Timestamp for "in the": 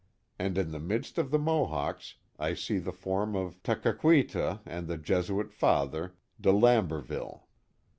0.57-0.79